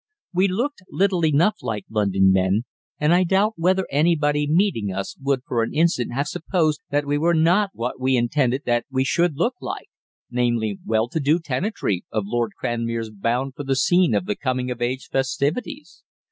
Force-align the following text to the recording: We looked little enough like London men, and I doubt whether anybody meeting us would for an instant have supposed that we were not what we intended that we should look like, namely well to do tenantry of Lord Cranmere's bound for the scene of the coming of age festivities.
We 0.33 0.47
looked 0.47 0.81
little 0.89 1.23
enough 1.23 1.57
like 1.61 1.85
London 1.87 2.31
men, 2.31 2.63
and 2.99 3.13
I 3.13 3.23
doubt 3.23 3.53
whether 3.55 3.85
anybody 3.91 4.47
meeting 4.49 4.91
us 4.91 5.15
would 5.21 5.41
for 5.45 5.61
an 5.61 5.75
instant 5.75 6.11
have 6.13 6.27
supposed 6.27 6.81
that 6.89 7.05
we 7.05 7.19
were 7.19 7.35
not 7.35 7.69
what 7.73 7.99
we 7.99 8.15
intended 8.17 8.63
that 8.65 8.87
we 8.89 9.03
should 9.03 9.35
look 9.37 9.57
like, 9.61 9.89
namely 10.31 10.79
well 10.83 11.07
to 11.09 11.19
do 11.19 11.37
tenantry 11.37 12.03
of 12.11 12.23
Lord 12.25 12.53
Cranmere's 12.59 13.11
bound 13.11 13.53
for 13.53 13.63
the 13.63 13.75
scene 13.75 14.15
of 14.15 14.25
the 14.25 14.35
coming 14.35 14.71
of 14.71 14.81
age 14.81 15.05
festivities. 15.07 16.01